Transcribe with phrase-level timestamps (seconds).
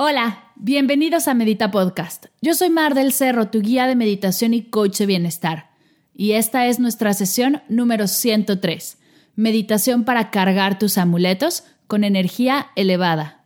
[0.00, 2.26] Hola, bienvenidos a Medita Podcast.
[2.40, 5.70] Yo soy Mar del Cerro, tu guía de meditación y coach de bienestar.
[6.14, 8.96] Y esta es nuestra sesión número 103,
[9.34, 13.44] meditación para cargar tus amuletos con energía elevada.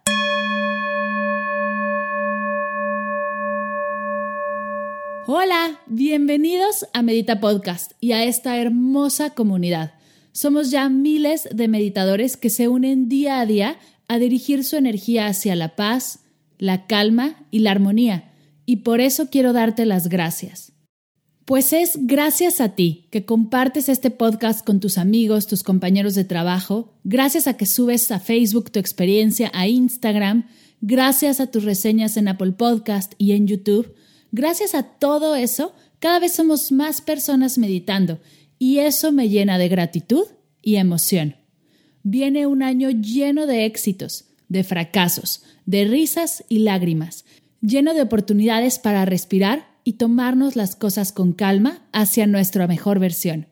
[5.27, 9.95] Hola, bienvenidos a Medita Podcast y a esta hermosa comunidad.
[10.33, 15.29] Somos ya miles de meditadores que se unen día a día a dirigir su energía
[15.29, 16.22] hacia la paz,
[16.63, 18.33] la calma y la armonía,
[18.67, 20.71] y por eso quiero darte las gracias.
[21.45, 26.23] Pues es gracias a ti que compartes este podcast con tus amigos, tus compañeros de
[26.23, 30.47] trabajo, gracias a que subes a Facebook tu experiencia, a Instagram,
[30.81, 33.97] gracias a tus reseñas en Apple Podcast y en YouTube,
[34.31, 38.21] gracias a todo eso, cada vez somos más personas meditando
[38.61, 40.27] y eso me llena de gratitud
[40.63, 41.35] y emoción.
[42.05, 47.25] Viene un año lleno de éxitos, de fracasos, de risas y lágrimas,
[47.61, 53.49] lleno de oportunidades para respirar y tomarnos las cosas con calma hacia nuestra mejor versión.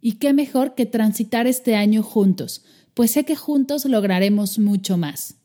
[0.00, 5.36] Y qué mejor que transitar este año juntos, pues sé que juntos lograremos mucho más.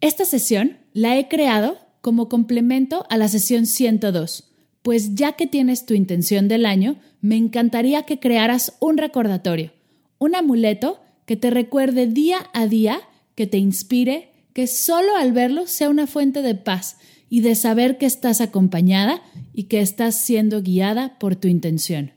[0.00, 5.84] Esta sesión la he creado como complemento a la sesión 102, pues ya que tienes
[5.84, 9.72] tu intención del año, me encantaría que crearas un recordatorio,
[10.18, 13.00] un amuleto que te recuerde día a día,
[13.38, 16.96] que te inspire, que solo al verlo sea una fuente de paz
[17.30, 19.22] y de saber que estás acompañada
[19.54, 22.14] y que estás siendo guiada por tu intención.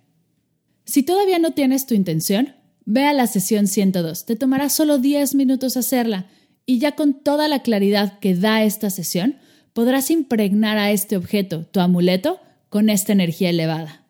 [0.83, 2.55] Si todavía no tienes tu intención,
[2.85, 4.25] ve a la sesión 102.
[4.25, 6.25] Te tomará solo 10 minutos hacerla
[6.65, 9.37] y ya con toda la claridad que da esta sesión,
[9.73, 14.07] podrás impregnar a este objeto, tu amuleto, con esta energía elevada.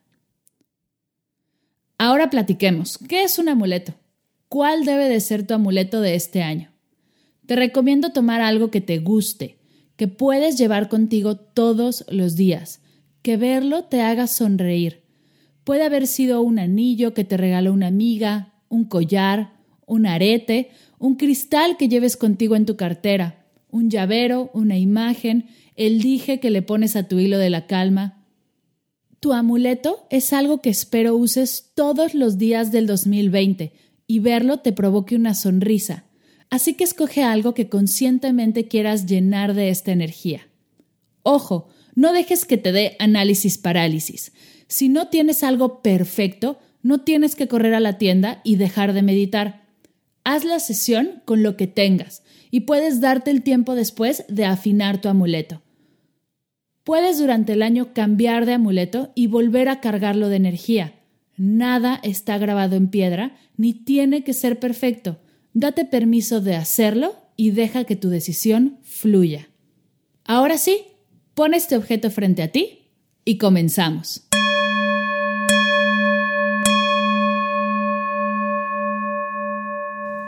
[1.97, 2.97] Ahora platiquemos.
[3.09, 3.95] ¿Qué es un amuleto?
[4.47, 6.70] ¿Cuál debe de ser tu amuleto de este año?
[7.51, 9.57] Te recomiendo tomar algo que te guste,
[9.97, 12.79] que puedes llevar contigo todos los días,
[13.23, 15.01] que verlo te haga sonreír.
[15.65, 19.51] Puede haber sido un anillo que te regaló una amiga, un collar,
[19.85, 25.99] un arete, un cristal que lleves contigo en tu cartera, un llavero, una imagen, el
[25.99, 28.25] dije que le pones a tu hilo de la calma.
[29.19, 33.73] Tu amuleto es algo que espero uses todos los días del 2020
[34.07, 36.05] y verlo te provoque una sonrisa,
[36.51, 40.47] Así que escoge algo que conscientemente quieras llenar de esta energía.
[41.23, 44.33] Ojo, no dejes que te dé análisis parálisis.
[44.67, 49.01] Si no tienes algo perfecto, no tienes que correr a la tienda y dejar de
[49.01, 49.63] meditar.
[50.25, 54.99] Haz la sesión con lo que tengas y puedes darte el tiempo después de afinar
[54.99, 55.61] tu amuleto.
[56.83, 60.95] Puedes durante el año cambiar de amuleto y volver a cargarlo de energía.
[61.37, 65.19] Nada está grabado en piedra ni tiene que ser perfecto.
[65.53, 69.49] Date permiso de hacerlo y deja que tu decisión fluya.
[70.23, 70.85] Ahora sí,
[71.33, 72.89] pon este objeto frente a ti
[73.25, 74.27] y comenzamos.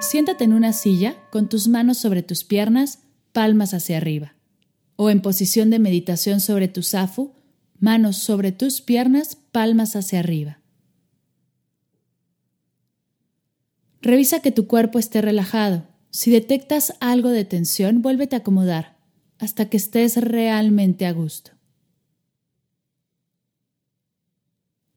[0.02, 3.00] Siéntate en una silla con tus manos sobre tus piernas,
[3.32, 4.36] palmas hacia arriba,
[4.98, 7.34] o en posición de meditación sobre tu zafu,
[7.80, 10.60] manos sobre tus piernas, palmas hacia arriba.
[14.04, 15.88] Revisa que tu cuerpo esté relajado.
[16.10, 18.98] Si detectas algo de tensión, vuélvete a acomodar
[19.40, 21.52] hasta que estés realmente a gusto.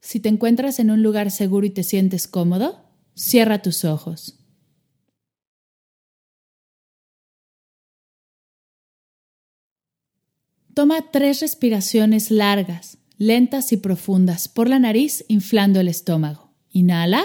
[0.00, 2.84] Si te encuentras en un lugar seguro y te sientes cómodo,
[3.14, 4.40] cierra tus ojos.
[10.74, 16.52] Toma tres respiraciones largas, lentas y profundas por la nariz, inflando el estómago.
[16.70, 17.24] Inhala.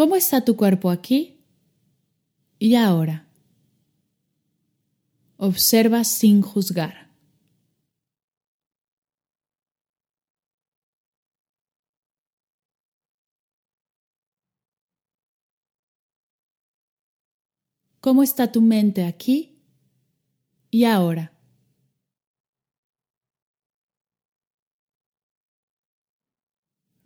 [0.00, 1.44] ¿Cómo está tu cuerpo aquí
[2.58, 3.28] y ahora?
[5.36, 7.10] Observa sin juzgar.
[18.00, 19.60] ¿Cómo está tu mente aquí
[20.70, 21.34] y ahora?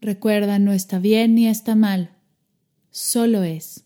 [0.01, 2.14] Recuerda, no está bien ni está mal
[2.95, 3.85] solo es.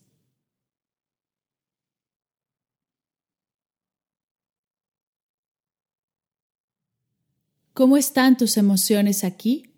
[7.73, 9.71] ¿Cómo están tus emociones aquí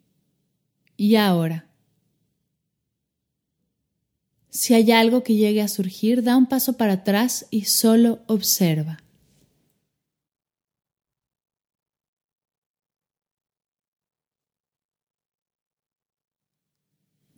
[0.98, 1.70] y ahora?
[4.50, 9.02] Si hay algo que llegue a surgir, da un paso para atrás y solo observa.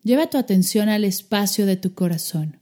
[0.03, 2.59] Lleva tu atención al espacio de tu corazón.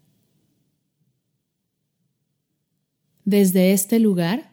[3.26, 4.52] Desde este lugar,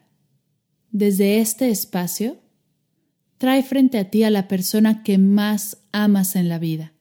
[0.91, 2.39] desde este espacio,
[3.37, 6.93] trae frente a ti a la persona que más amas en la vida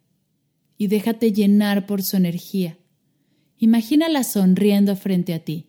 [0.77, 2.77] y déjate llenar por su energía.
[3.57, 5.67] Imagínala sonriendo frente a ti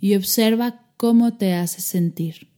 [0.00, 2.49] y observa cómo te hace sentir.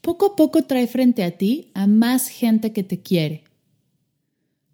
[0.00, 3.44] Poco a poco trae frente a ti a más gente que te quiere.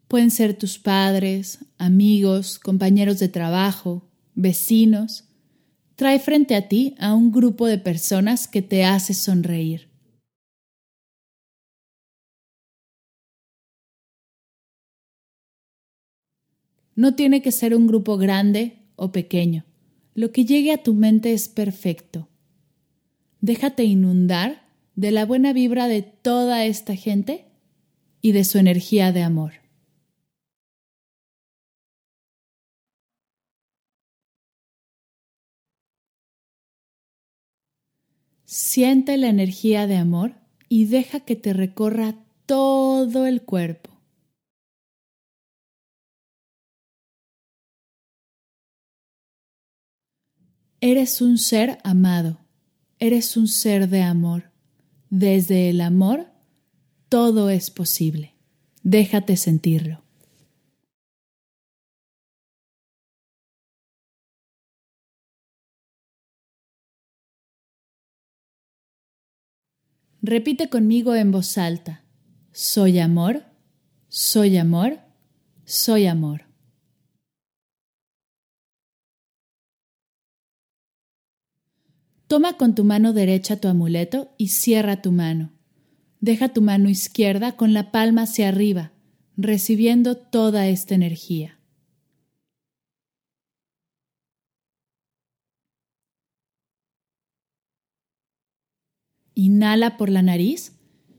[0.09, 5.25] Pueden ser tus padres, amigos, compañeros de trabajo, vecinos.
[5.97, 9.89] Trae frente a ti a un grupo de personas que te hace sonreír.
[16.95, 19.65] No tiene que ser un grupo grande o pequeño.
[20.15, 22.29] Lo que llegue a tu mente es perfecto.
[23.41, 24.66] Déjate inundar
[24.97, 27.47] de la buena vibra de toda esta gente
[28.23, 29.53] y de su energía de amor.
[38.47, 40.35] Siente la energía de amor
[40.69, 42.15] y deja que te recorra
[42.47, 43.91] todo el cuerpo.
[50.81, 52.39] Eres un ser amado,
[52.99, 54.56] eres un ser de amor.
[55.11, 56.27] Desde el amor,
[57.09, 58.35] todo es posible.
[58.83, 60.03] Déjate sentirlo.
[70.23, 72.03] Repite conmigo en voz alta.
[72.51, 73.45] Soy amor,
[74.09, 74.99] soy amor,
[75.65, 76.46] soy amor.
[82.29, 85.53] Toma con tu mano derecha tu amuleto y cierra tu mano.
[86.21, 88.91] Deja tu mano izquierda con la palma hacia arriba,
[89.37, 91.61] recibiendo toda esta energía.
[99.35, 100.73] Inhala por la nariz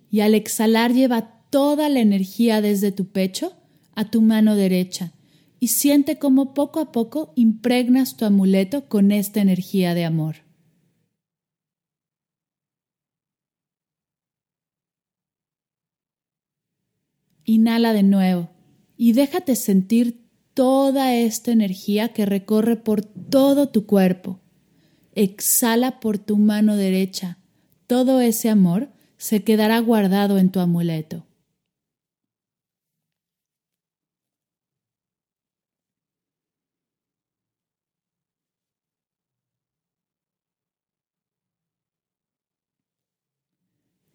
[0.09, 3.53] y al exhalar lleva toda la energía desde tu pecho
[3.95, 5.13] a tu mano derecha
[5.61, 10.46] y siente cómo poco a poco impregnas tu amuleto con esta energía de amor.
[17.49, 18.49] Inhala de nuevo
[18.97, 20.19] y déjate sentir
[20.53, 24.41] toda esta energía que recorre por todo tu cuerpo.
[25.15, 27.37] Exhala por tu mano derecha.
[27.87, 31.25] Todo ese amor se quedará guardado en tu amuleto.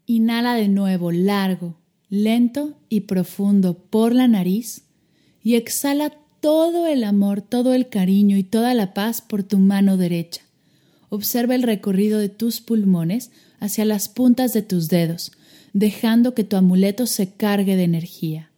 [0.05, 1.82] Inhala de nuevo, largo
[2.13, 4.83] lento y profundo por la nariz
[5.43, 9.97] y exhala todo el amor, todo el cariño y toda la paz por tu mano
[9.97, 10.43] derecha.
[11.09, 15.33] Observa el recorrido de tus pulmones hacia las puntas de tus dedos,
[15.73, 18.52] dejando que tu amuleto se cargue de energía.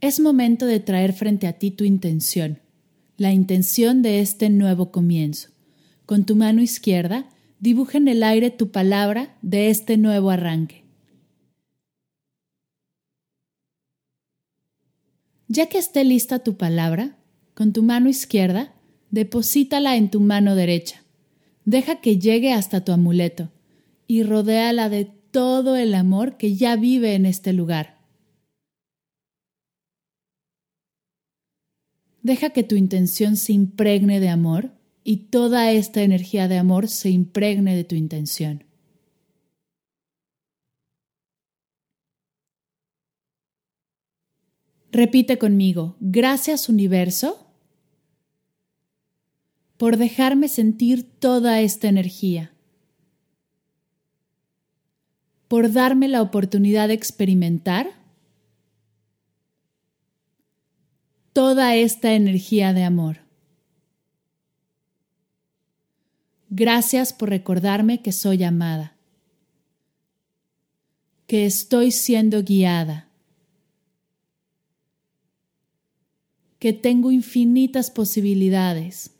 [0.00, 2.60] Es momento de traer frente a ti tu intención,
[3.16, 5.48] la intención de este nuevo comienzo.
[6.06, 7.28] Con tu mano izquierda,
[7.58, 10.84] dibuja en el aire tu palabra de este nuevo arranque.
[15.48, 17.16] Ya que esté lista tu palabra,
[17.54, 18.74] con tu mano izquierda,
[19.10, 21.02] deposítala en tu mano derecha.
[21.64, 23.50] Deja que llegue hasta tu amuleto
[24.06, 27.97] y rodéala de todo el amor que ya vive en este lugar.
[32.28, 34.70] Deja que tu intención se impregne de amor
[35.02, 38.64] y toda esta energía de amor se impregne de tu intención.
[44.92, 47.50] Repite conmigo, gracias universo
[49.78, 52.52] por dejarme sentir toda esta energía,
[55.48, 57.97] por darme la oportunidad de experimentar
[61.38, 63.20] toda esta energía de amor.
[66.50, 68.96] Gracias por recordarme que soy amada,
[71.28, 73.08] que estoy siendo guiada,
[76.58, 79.12] que tengo infinitas posibilidades,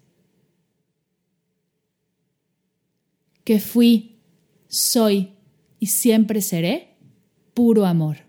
[3.44, 4.18] que fui,
[4.66, 5.34] soy
[5.78, 6.96] y siempre seré
[7.54, 8.27] puro amor.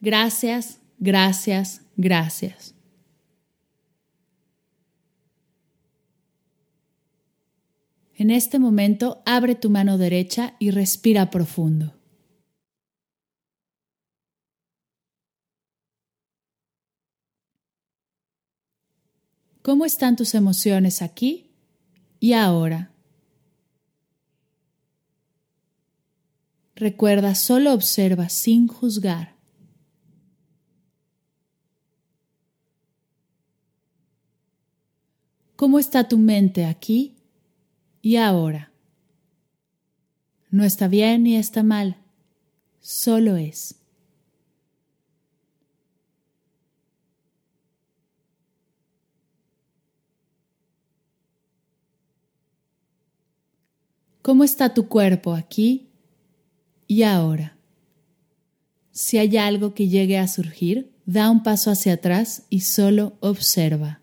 [0.00, 2.74] Gracias, gracias, gracias.
[8.18, 11.92] En este momento abre tu mano derecha y respira profundo.
[19.60, 21.50] ¿Cómo están tus emociones aquí
[22.18, 22.90] y ahora?
[26.74, 29.35] Recuerda, solo observa sin juzgar.
[35.56, 37.16] ¿Cómo está tu mente aquí
[38.02, 38.70] y ahora.
[40.50, 41.96] No está bien ni está mal,
[42.78, 43.74] solo es.
[54.22, 55.88] ¿Cómo está tu cuerpo aquí
[56.86, 57.56] y ahora?
[58.92, 64.02] Si hay algo que llegue a surgir, da un paso hacia atrás y solo observa.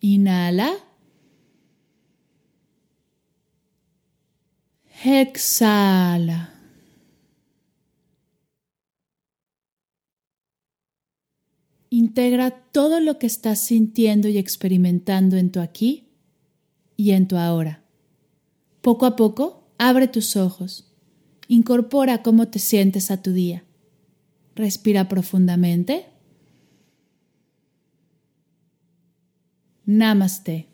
[0.00, 0.72] Inhala.
[5.04, 6.54] Exhala.
[11.88, 16.08] Integra todo lo que estás sintiendo y experimentando en tu aquí
[16.96, 17.82] y en tu ahora.
[18.80, 20.92] Poco a poco, abre tus ojos.
[21.48, 23.64] Incorpora cómo te sientes a tu día.
[24.54, 26.09] Respira profundamente.
[29.92, 30.68] Namaste.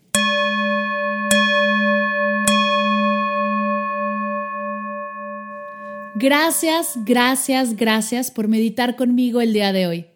[6.16, 10.06] Gracias, gracias, gracias por meditar conmigo el día de hoy.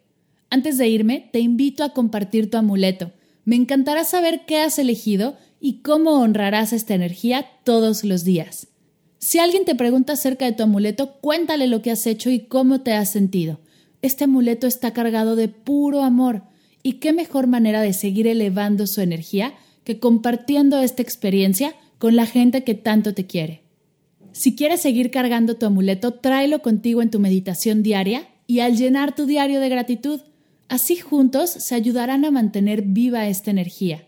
[0.51, 3.11] Antes de irme, te invito a compartir tu amuleto.
[3.43, 8.67] Me encantará saber qué has elegido y cómo honrarás esta energía todos los días.
[9.17, 12.81] Si alguien te pregunta acerca de tu amuleto, cuéntale lo que has hecho y cómo
[12.81, 13.61] te has sentido.
[14.03, 16.50] Este amuleto está cargado de puro amor
[16.83, 22.25] y qué mejor manera de seguir elevando su energía que compartiendo esta experiencia con la
[22.25, 23.63] gente que tanto te quiere.
[24.33, 29.15] Si quieres seguir cargando tu amuleto, tráelo contigo en tu meditación diaria y al llenar
[29.15, 30.21] tu diario de gratitud,
[30.69, 34.07] así juntos se ayudarán a mantener viva esta energía.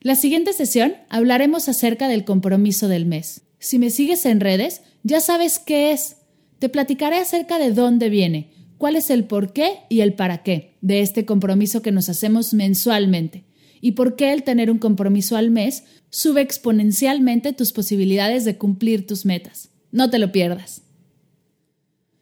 [0.00, 3.42] La siguiente sesión hablaremos acerca del compromiso del mes.
[3.58, 6.16] Si me sigues en redes, ya sabes qué es.
[6.58, 10.76] Te platicaré acerca de dónde viene, cuál es el por qué y el para qué
[10.80, 13.44] de este compromiso que nos hacemos mensualmente
[13.80, 19.06] y por qué el tener un compromiso al mes sube exponencialmente tus posibilidades de cumplir
[19.06, 19.70] tus metas.
[19.92, 20.82] No te lo pierdas.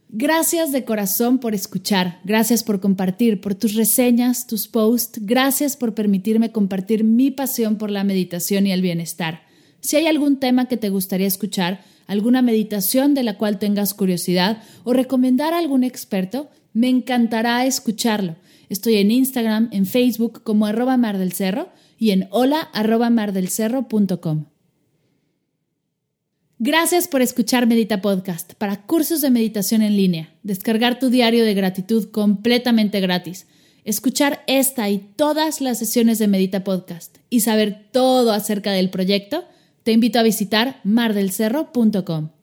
[0.08, 5.94] Gracias de corazón por escuchar, gracias por compartir, por tus reseñas, tus posts, gracias por
[5.94, 9.45] permitirme compartir mi pasión por la meditación y el bienestar.
[9.86, 14.60] Si hay algún tema que te gustaría escuchar, alguna meditación de la cual tengas curiosidad
[14.82, 18.34] o recomendar a algún experto, me encantará escucharlo.
[18.68, 21.68] Estoy en Instagram, en Facebook como arroba mar del cerro
[22.00, 24.46] y en hola arroba mardelcerro.com.
[26.58, 31.54] Gracias por escuchar Medita Podcast para cursos de meditación en línea, descargar tu diario de
[31.54, 33.46] gratitud completamente gratis,
[33.84, 39.44] escuchar esta y todas las sesiones de Medita Podcast y saber todo acerca del proyecto
[39.86, 42.35] te invito a visitar mardelcerro.com.